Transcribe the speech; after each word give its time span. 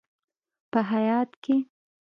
په 0.71 0.79
هیات 0.91 1.31
کې: 1.43 1.55